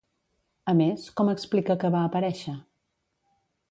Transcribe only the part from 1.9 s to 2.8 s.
va aparèixer?